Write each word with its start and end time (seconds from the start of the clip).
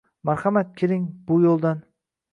Marhamat, 0.29 0.71
keling, 0.81 1.03
bu 1.29 1.39
yo'ldan. 1.47 1.89